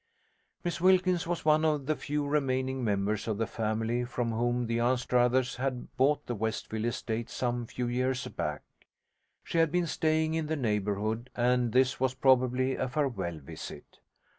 [0.63, 4.79] Miss Wilkins was one of the few remaining members of the family from whom the
[4.79, 8.63] Anstruthers had bought the Westfield estate some few years back.
[9.43, 13.99] She had been staying in the neighbourhood, and this was probably a farewell visit.